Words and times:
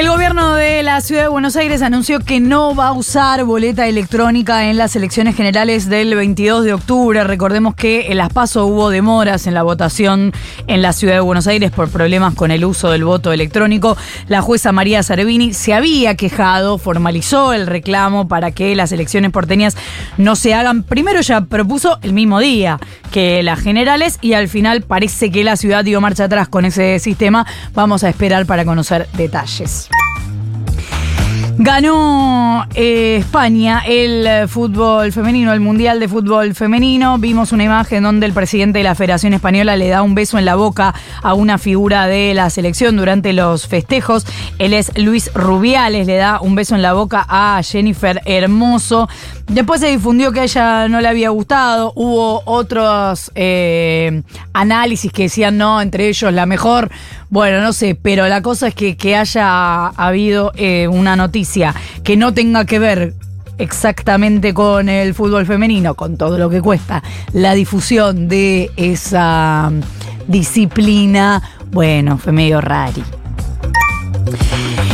El 0.00 0.08
gobierno 0.08 0.54
de 0.54 0.82
la 0.82 1.02
ciudad 1.02 1.24
de 1.24 1.28
Buenos 1.28 1.56
Aires 1.56 1.82
anunció 1.82 2.20
que 2.20 2.40
no 2.40 2.74
va 2.74 2.86
a 2.86 2.92
usar 2.92 3.44
boleta 3.44 3.86
electrónica 3.86 4.70
en 4.70 4.78
las 4.78 4.96
elecciones 4.96 5.36
generales 5.36 5.90
del 5.90 6.14
22 6.14 6.64
de 6.64 6.72
octubre. 6.72 7.22
Recordemos 7.22 7.74
que 7.74 8.10
en 8.10 8.16
las 8.16 8.32
PASO 8.32 8.64
hubo 8.64 8.88
demoras 8.88 9.46
en 9.46 9.52
la 9.52 9.62
votación 9.62 10.32
en 10.68 10.80
la 10.80 10.94
ciudad 10.94 11.16
de 11.16 11.20
Buenos 11.20 11.46
Aires 11.46 11.70
por 11.70 11.90
problemas 11.90 12.34
con 12.34 12.50
el 12.50 12.64
uso 12.64 12.90
del 12.90 13.04
voto 13.04 13.30
electrónico. 13.30 13.94
La 14.26 14.40
jueza 14.40 14.72
María 14.72 15.02
Cervini 15.02 15.52
se 15.52 15.74
había 15.74 16.14
quejado, 16.14 16.78
formalizó 16.78 17.52
el 17.52 17.66
reclamo 17.66 18.26
para 18.26 18.52
que 18.52 18.74
las 18.74 18.92
elecciones 18.92 19.30
porteñas 19.32 19.76
no 20.16 20.34
se 20.34 20.54
hagan. 20.54 20.82
Primero 20.82 21.20
ya 21.20 21.42
propuso 21.42 21.98
el 22.00 22.14
mismo 22.14 22.40
día 22.40 22.80
que 23.10 23.42
las 23.42 23.60
generales 23.60 24.18
y 24.22 24.32
al 24.32 24.48
final 24.48 24.80
parece 24.80 25.30
que 25.30 25.44
la 25.44 25.56
ciudad 25.56 25.84
dio 25.84 26.00
marcha 26.00 26.24
atrás 26.24 26.48
con 26.48 26.64
ese 26.64 26.98
sistema. 27.00 27.46
Vamos 27.74 28.02
a 28.02 28.08
esperar 28.08 28.46
para 28.46 28.64
conocer 28.64 29.06
detalles. 29.12 29.89
Ganó 31.62 32.64
eh, 32.74 33.16
España 33.16 33.82
el 33.86 34.48
fútbol 34.48 35.12
femenino, 35.12 35.52
el 35.52 35.60
Mundial 35.60 36.00
de 36.00 36.08
Fútbol 36.08 36.54
Femenino. 36.54 37.18
Vimos 37.18 37.52
una 37.52 37.64
imagen 37.64 38.02
donde 38.02 38.24
el 38.24 38.32
presidente 38.32 38.78
de 38.78 38.84
la 38.84 38.94
Federación 38.94 39.34
Española 39.34 39.76
le 39.76 39.90
da 39.90 40.00
un 40.00 40.14
beso 40.14 40.38
en 40.38 40.46
la 40.46 40.54
boca 40.54 40.94
a 41.22 41.34
una 41.34 41.58
figura 41.58 42.06
de 42.06 42.32
la 42.32 42.48
selección 42.48 42.96
durante 42.96 43.34
los 43.34 43.66
festejos. 43.66 44.26
Él 44.58 44.72
es 44.72 44.90
Luis 44.96 45.30
Rubiales, 45.34 46.06
le 46.06 46.16
da 46.16 46.40
un 46.40 46.54
beso 46.54 46.76
en 46.76 46.80
la 46.80 46.94
boca 46.94 47.26
a 47.28 47.60
Jennifer 47.62 48.22
Hermoso. 48.24 49.10
Después 49.50 49.80
se 49.80 49.88
difundió 49.88 50.30
que 50.30 50.40
a 50.40 50.44
ella 50.44 50.88
no 50.88 51.00
le 51.00 51.08
había 51.08 51.30
gustado. 51.30 51.92
Hubo 51.96 52.40
otros 52.44 53.32
eh, 53.34 54.22
análisis 54.52 55.12
que 55.12 55.24
decían 55.24 55.58
no, 55.58 55.82
entre 55.82 56.08
ellos 56.08 56.32
la 56.32 56.46
mejor. 56.46 56.88
Bueno, 57.30 57.60
no 57.60 57.72
sé, 57.72 57.96
pero 58.00 58.28
la 58.28 58.42
cosa 58.42 58.68
es 58.68 58.74
que, 58.76 59.16
haya 59.16 59.88
habido 59.88 60.52
eh, 60.54 60.86
una 60.86 61.16
noticia 61.16 61.74
que 62.04 62.16
no 62.16 62.32
tenga 62.32 62.64
que 62.64 62.78
ver 62.78 63.14
exactamente 63.58 64.54
con 64.54 64.88
el 64.88 65.14
fútbol 65.14 65.44
femenino, 65.46 65.94
con 65.94 66.16
todo 66.16 66.38
lo 66.38 66.48
que 66.48 66.62
cuesta 66.62 67.02
la 67.32 67.54
difusión 67.54 68.28
de 68.28 68.70
esa 68.76 69.72
disciplina, 70.28 71.42
bueno, 71.72 72.18
fue 72.18 72.32
medio 72.32 72.60
rari. 72.60 73.02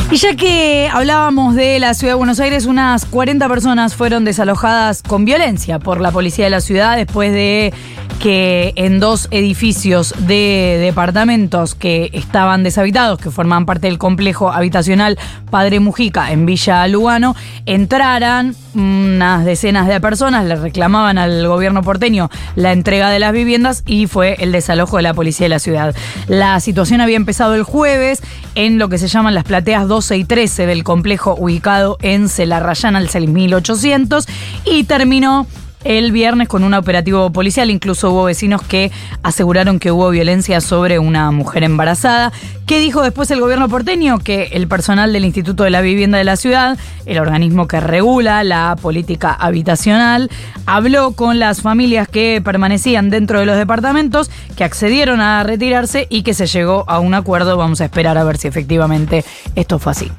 Y 0.09 0.17
ya 0.17 0.37
que 0.37 0.89
hablábamos 0.93 1.57
de 1.57 1.81
la 1.81 1.93
ciudad 1.93 2.13
de 2.13 2.19
Buenos 2.19 2.39
Aires, 2.39 2.67
unas 2.67 3.05
40 3.07 3.49
personas 3.49 3.97
fueron 3.97 4.25
desalojadas 4.25 5.03
con 5.03 5.25
violencia 5.25 5.81
por 5.81 6.01
la 6.01 6.13
policía 6.13 6.45
de 6.45 6.51
la 6.51 6.61
ciudad 6.61 6.97
después 6.97 7.33
de 7.33 7.75
que 8.17 8.73
en 8.77 9.01
dos 9.01 9.29
edificios 9.31 10.15
de 10.19 10.79
departamentos 10.81 11.75
que 11.75 12.11
estaban 12.13 12.63
deshabitados, 12.63 13.19
que 13.19 13.31
forman 13.31 13.67
parte 13.67 13.87
del 13.87 13.99
complejo 13.99 14.53
habitacional 14.53 15.19
Padre 15.51 15.81
Mujica 15.81 16.33
en 16.33 16.47
Villa 16.47 16.87
Lugano, 16.89 17.37
entraran 17.67 18.55
unas 18.75 19.45
decenas 19.45 19.89
de 19.89 20.01
personas, 20.01 20.45
le 20.45 20.57
reclamaban 20.57 21.19
al 21.19 21.47
gobierno 21.47 21.83
porteño 21.83 22.31
la 22.55 22.73
entrega 22.73 23.11
de 23.11 23.19
las 23.19 23.33
viviendas 23.33 23.83
y 23.87 24.07
fue 24.07 24.37
el 24.41 24.53
desalojo 24.53 24.97
de 24.97 25.03
la 25.03 25.15
policía 25.15 25.45
de 25.45 25.51
la 25.51 25.59
ciudad. 25.59 25.95
La 26.29 26.61
situación 26.61 27.01
había 27.01 27.17
empezado 27.17 27.55
el 27.55 27.63
jueves 27.63 28.23
en 28.55 28.79
lo 28.79 28.89
que 28.89 28.99
se 28.99 29.09
llaman 29.09 29.35
las 29.35 29.45
plateas 29.45 29.89
12 29.89 30.17
y 30.17 30.25
13 30.25 30.67
del 30.67 30.85
complejo 30.85 31.35
ubicado 31.39 31.99
en 32.03 32.29
Celarrayán 32.29 32.97
al 32.97 33.09
6800 33.09 34.27
y 34.65 34.85
terminó 34.85 35.47
el 35.87 36.11
viernes 36.13 36.49
con 36.49 36.65
un 36.65 36.75
operativo 36.75 37.31
policial. 37.31 37.71
Incluso 37.71 38.11
hubo 38.11 38.25
vecinos 38.25 38.63
que 38.63 38.91
aseguraron 39.23 39.79
que 39.79 39.93
hubo 39.93 40.11
violencia 40.11 40.61
sobre 40.61 40.99
una 40.99 41.31
mujer 41.31 41.63
embarazada. 41.63 42.33
¿Qué 42.67 42.81
dijo 42.81 43.03
después 43.03 43.31
el 43.31 43.41
gobierno 43.41 43.69
porteño? 43.69 44.19
Que 44.19 44.51
el 44.53 44.67
personal 44.67 45.13
del 45.13 45.25
Instituto 45.25 45.63
de 45.63 45.71
la 45.71 45.81
Vivienda 45.81 46.19
de 46.19 46.25
la 46.25 46.37
ciudad, 46.37 46.77
el 47.07 47.19
organismo 47.19 47.69
que 47.69 47.79
regula 47.79 48.43
la 48.43 48.77
política 48.81 49.33
habitacional, 49.33 50.31
habló 50.67 51.13
con 51.13 51.39
las 51.39 51.63
familias 51.63 52.09
que 52.09 52.43
permanecían 52.45 53.09
dentro 53.09 53.39
de 53.39 53.47
los 53.47 53.57
departamentos, 53.57 54.31
que 54.57 54.65
accedieron 54.65 55.21
a 55.21 55.45
retirarse 55.45 56.09
y 56.11 56.23
que 56.23 56.35
se 56.35 56.47
llegó 56.47 56.85
a 56.89 56.99
un 56.99 57.15
acuerdo. 57.15 57.57
Vamos 57.57 57.81
a 57.81 57.85
esperar 57.85 58.19
a 58.19 58.25
ver 58.25 58.37
si 58.37 58.49
efectivamente 58.49 59.25
esto 59.55 59.79
fue 59.79 59.93
así. 59.93 60.11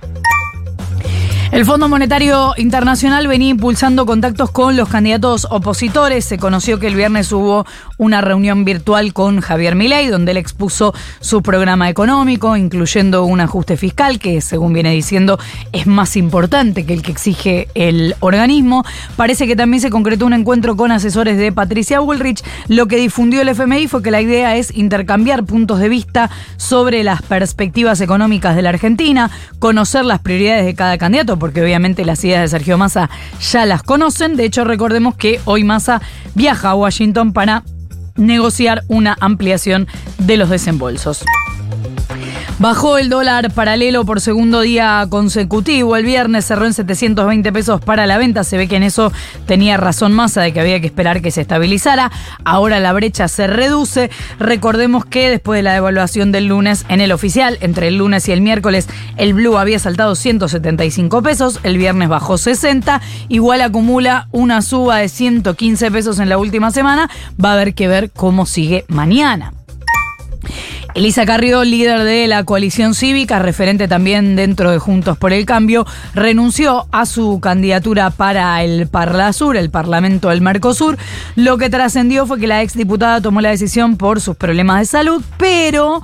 El 1.52 1.66
Fondo 1.66 1.88
Monetario 1.88 2.54
Internacional 2.58 3.26
venía 3.28 3.50
impulsando 3.50 4.06
contactos 4.06 4.52
con 4.52 4.76
los 4.76 4.90
candidatos 4.90 5.48
opositores. 5.50 6.26
Se 6.26 6.38
conoció 6.38 6.78
que 6.78 6.88
el 6.88 6.96
viernes 6.96 7.32
hubo 7.32 7.66
una 7.98 8.22
reunión 8.22 8.66
virtual 8.66 9.14
con 9.14 9.42
Javier 9.42 9.76
Milei, 9.76 10.08
donde 10.08 10.32
él 10.32 10.38
expuso 10.38 10.94
su 11.20 11.42
programa 11.42 11.90
económico, 11.90 12.56
incluyendo 12.56 13.26
un 13.26 13.42
ajuste 13.42 13.78
fiscal, 13.78 14.20
que 14.20 14.42
según 14.42 14.74
viene 14.74 14.92
diciendo 14.92 15.40
es 15.72 15.88
más 15.88 16.16
importante 16.16 16.86
que 16.86 16.94
el 16.94 17.02
que 17.02 17.12
exige 17.12 17.68
el 17.74 18.16
organismo. 18.20 18.84
Parece 19.16 19.48
que 19.48 19.56
también 19.56 19.82
se 19.82 19.90
concretó 19.90 20.26
un 20.26 20.34
encuentro 20.34 20.76
con 20.76 20.92
asesores 20.92 21.38
de 21.38 21.52
Patricia 21.52 22.00
Bullrich. 22.00 22.44
Lo 22.68 22.88
que 22.88 22.98
difundió 22.98 23.42
el 23.42 23.50
FMI 23.50 23.88
fue 23.88 24.04
que 24.04 24.12
la 24.12 24.22
idea 24.22 24.56
es 24.56 24.76
intercambiar 24.76 25.44
puntos 25.44 25.80
de 25.80 25.90
vista 25.90 26.30
sobre 26.58 27.04
las 27.04 27.22
perspectivas 27.22 28.02
económicas 28.02 28.56
de 28.56 28.62
la 28.62 28.70
Argentina, 28.70 29.32
conocer 29.60 30.06
las 30.06 30.20
prioridades 30.20 30.66
de 30.66 30.76
cada 30.76 30.98
candidato 30.98 31.38
porque 31.40 31.62
obviamente 31.62 32.06
las 32.06 32.24
ideas 32.24 32.42
de 32.42 32.48
Sergio 32.48 32.78
Massa 32.78 33.10
ya 33.40 33.66
las 33.66 33.84
conocen. 33.84 34.36
De 34.36 34.46
hecho, 34.46 34.64
recordemos 34.64 35.16
que 35.16 35.40
hoy 35.46 35.64
Massa 35.64 36.02
viaja 36.36 36.70
a 36.70 36.76
Washington 36.76 37.34
para 37.34 37.64
negociar 38.18 38.84
una 38.88 39.16
ampliación 39.20 39.88
de 40.20 40.38
los 40.38 40.50
desembolsos. 40.50 41.24
Bajó 42.60 42.98
el 42.98 43.10
dólar 43.10 43.52
paralelo 43.54 44.04
por 44.04 44.20
segundo 44.20 44.62
día 44.62 45.06
consecutivo. 45.12 45.96
El 45.96 46.06
viernes 46.06 46.44
cerró 46.44 46.66
en 46.66 46.74
720 46.74 47.54
pesos 47.54 47.80
para 47.82 48.08
la 48.08 48.18
venta. 48.18 48.44
Se 48.44 48.58
ve 48.58 48.68
que 48.68 48.78
en 48.78 48.82
eso 48.82 49.14
tenía 49.46 49.78
razón 49.78 50.12
Massa 50.12 50.42
de 50.42 50.54
que 50.54 50.60
había 50.60 50.80
que 50.80 50.88
esperar 50.88 51.22
que 51.22 51.30
se 51.30 51.42
estabilizara. 51.42 52.12
Ahora 52.46 52.80
la 52.80 52.94
brecha 52.94 53.28
se 53.28 53.46
reduce. 53.46 54.10
Recordemos 54.40 55.06
que 55.06 55.30
después 55.30 55.60
de 55.60 55.62
la 55.62 55.74
devaluación 55.74 56.32
del 56.32 56.48
lunes 56.48 56.84
en 56.90 57.00
el 57.00 57.12
oficial, 57.12 57.60
entre 57.62 57.90
el 57.90 57.98
lunes 57.98 58.28
y 58.28 58.32
el 58.32 58.42
miércoles, 58.42 58.88
el 59.18 59.36
blue 59.36 59.60
había 59.60 59.78
saltado 59.78 60.16
175 60.16 61.22
pesos. 61.22 61.60
El 61.62 61.78
viernes 61.78 62.10
bajó 62.10 62.40
60. 62.40 63.02
Igual 63.30 63.62
acumula 63.62 64.30
una 64.32 64.64
suba 64.64 64.98
de 64.98 65.10
115 65.10 65.92
pesos 65.92 66.18
en 66.18 66.30
la 66.30 66.40
última 66.40 66.72
semana. 66.72 67.08
Va 67.44 67.52
a 67.52 67.54
haber 67.54 67.76
que 67.76 67.88
ver 67.88 68.10
cómo 68.10 68.48
sigue 68.48 68.84
mañana. 68.88 69.54
Elisa 70.98 71.28
Carrió, 71.28 71.64
líder 71.64 72.04
de 72.06 72.26
la 72.26 72.44
coalición 72.44 72.96
cívica, 72.96 73.38
referente 73.38 73.88
también 73.88 74.36
dentro 74.36 74.72
de 74.72 74.80
Juntos 74.80 75.16
por 75.16 75.32
el 75.32 75.46
Cambio, 75.46 75.86
renunció 76.16 76.88
a 76.92 77.06
su 77.06 77.40
candidatura 77.40 78.10
para 78.10 78.64
el 78.64 78.88
Parla 78.88 79.32
Sur, 79.32 79.58
el 79.58 79.70
Parlamento 79.70 80.30
del 80.30 80.42
Mercosur. 80.42 80.98
Lo 81.36 81.60
que 81.60 81.70
trascendió 81.70 82.26
fue 82.26 82.40
que 82.40 82.48
la 82.48 82.64
exdiputada 82.64 83.22
tomó 83.22 83.42
la 83.42 83.52
decisión 83.52 83.96
por 83.96 84.22
sus 84.22 84.36
problemas 84.38 84.80
de 84.80 84.86
salud, 84.86 85.24
pero 85.38 86.02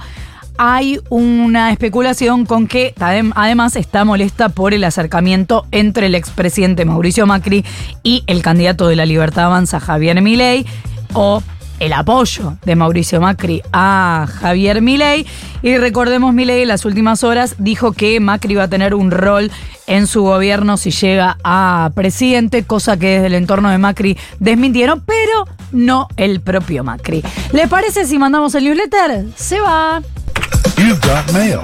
hay 0.59 0.99
una 1.09 1.71
especulación 1.71 2.45
con 2.45 2.67
que 2.67 2.93
además 2.99 3.75
está 3.75 4.05
molesta 4.05 4.49
por 4.49 4.75
el 4.75 4.83
acercamiento 4.83 5.65
entre 5.71 6.05
el 6.05 6.13
expresidente 6.13 6.85
Mauricio 6.85 7.25
Macri 7.25 7.65
y 8.03 8.23
el 8.27 8.43
candidato 8.43 8.87
de 8.87 8.95
la 8.95 9.07
Libertad 9.07 9.45
Avanza, 9.45 9.79
Javier 9.79 10.21
Milei, 10.21 10.67
o 11.13 11.41
el 11.79 11.93
apoyo 11.93 12.57
de 12.63 12.75
Mauricio 12.75 13.19
Macri 13.21 13.61
a 13.71 14.27
Javier 14.39 14.81
Milei. 14.81 15.25
Y 15.61 15.77
recordemos, 15.77 16.33
Milei 16.33 16.63
en 16.63 16.67
las 16.67 16.85
últimas 16.85 17.23
horas 17.23 17.55
dijo 17.57 17.93
que 17.93 18.19
Macri 18.19 18.55
va 18.55 18.63
a 18.63 18.67
tener 18.67 18.93
un 18.93 19.11
rol 19.11 19.51
en 19.87 20.07
su 20.07 20.23
gobierno 20.23 20.77
si 20.77 20.91
llega 20.91 21.37
a 21.43 21.91
presidente, 21.95 22.63
cosa 22.63 22.97
que 22.97 23.07
desde 23.07 23.27
el 23.27 23.35
entorno 23.35 23.69
de 23.69 23.77
Macri 23.77 24.17
desmintieron, 24.39 25.01
pero 25.05 25.47
no 25.71 26.07
el 26.17 26.41
propio 26.41 26.83
Macri. 26.83 27.23
¿Le 27.51 27.67
parece 27.67 28.05
si 28.05 28.17
mandamos 28.17 28.55
el 28.55 28.65
newsletter? 28.65 29.25
Se 29.35 29.59
va. 29.59 30.01
Mail. 31.33 31.59